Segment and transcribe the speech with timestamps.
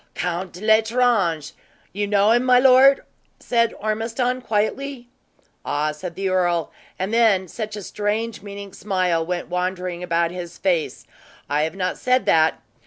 [0.15, 1.51] "Count L'Estrange.
[1.93, 3.03] You know him, my lord?"
[3.39, 5.09] said Ormiston, quietly.
[5.63, 6.71] "Ah!" said the earl.
[6.97, 11.05] And then such a strange meaning smile went wandering about his face.
[11.47, 12.63] "I have not said that!